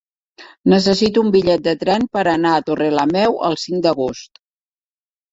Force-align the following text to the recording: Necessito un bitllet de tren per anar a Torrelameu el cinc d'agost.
Necessito 0.71 1.23
un 1.25 1.27
bitllet 1.35 1.65
de 1.67 1.73
tren 1.83 2.07
per 2.17 2.23
anar 2.31 2.53
a 2.59 2.63
Torrelameu 2.69 3.37
el 3.49 3.59
cinc 3.65 3.83
d'agost. 3.87 4.41